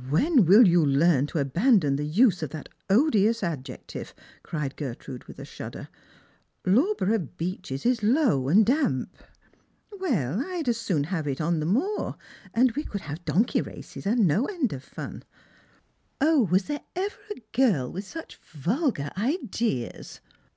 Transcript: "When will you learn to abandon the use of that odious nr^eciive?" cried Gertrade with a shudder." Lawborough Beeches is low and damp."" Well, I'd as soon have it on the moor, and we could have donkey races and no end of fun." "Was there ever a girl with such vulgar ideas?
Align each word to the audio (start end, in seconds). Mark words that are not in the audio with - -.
"When 0.10 0.46
will 0.46 0.66
you 0.66 0.84
learn 0.84 1.28
to 1.28 1.38
abandon 1.38 1.94
the 1.94 2.02
use 2.04 2.42
of 2.42 2.50
that 2.50 2.68
odious 2.90 3.40
nr^eciive?" 3.42 4.14
cried 4.42 4.74
Gertrade 4.74 5.26
with 5.28 5.38
a 5.38 5.44
shudder." 5.44 5.88
Lawborough 6.66 7.28
Beeches 7.36 7.86
is 7.86 8.02
low 8.02 8.48
and 8.48 8.66
damp."" 8.66 9.16
Well, 10.00 10.44
I'd 10.44 10.68
as 10.68 10.76
soon 10.76 11.04
have 11.04 11.28
it 11.28 11.40
on 11.40 11.60
the 11.60 11.66
moor, 11.66 12.16
and 12.52 12.72
we 12.72 12.82
could 12.82 13.02
have 13.02 13.24
donkey 13.24 13.62
races 13.62 14.06
and 14.06 14.26
no 14.26 14.46
end 14.46 14.72
of 14.72 14.82
fun." 14.82 15.22
"Was 16.20 16.64
there 16.64 16.82
ever 16.96 17.20
a 17.36 17.56
girl 17.56 17.88
with 17.92 18.04
such 18.04 18.38
vulgar 18.38 19.10
ideas? 19.16 20.18